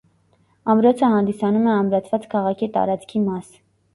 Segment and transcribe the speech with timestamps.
[0.73, 3.53] Ամրոցը հանդիսանում է ամրացված քաղաքի տարածքի մաս։